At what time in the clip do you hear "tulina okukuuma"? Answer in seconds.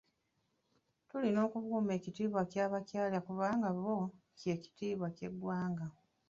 1.09-1.91